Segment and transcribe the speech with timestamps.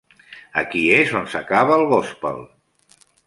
[0.61, 2.43] Aquí és on s'acaba el gospel.